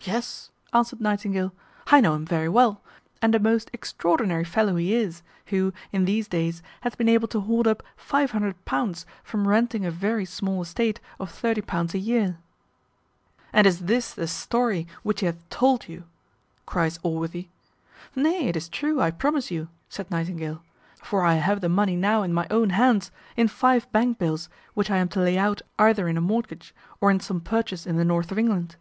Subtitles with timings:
[0.00, 1.52] "Yes," answered Nightingale,
[1.88, 2.80] "I know him very well,
[3.20, 7.40] and a most extraordinary fellow he is, who, in these days, hath been able to
[7.42, 12.38] hoard up £500 from renting a very small estate of £30 a year."
[13.52, 16.04] "And is this the story which he hath told you?"
[16.64, 17.48] cries Allworthy.
[18.16, 20.62] "Nay, it is true, I promise you," said Nightingale,
[21.02, 24.90] "for I have the money now in my own hands, in five bank bills, which
[24.90, 28.06] I am to lay out either in a mortgage, or in some purchase in the
[28.06, 28.76] north of England."